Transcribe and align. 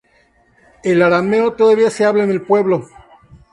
El 0.83 1.03
arameo 1.03 1.53
todavía 1.53 1.91
se 1.91 2.05
habla 2.05 2.23
en 2.23 2.31
el 2.31 2.41
pueblo. 2.41 2.89